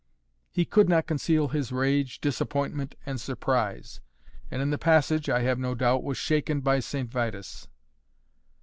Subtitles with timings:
[0.49, 4.01] He could not conceal his rage, disappointment, and surprise;
[4.49, 7.11] and in the passage (I have no doubt) was shaken by St.
[7.11, 7.67] Vitus.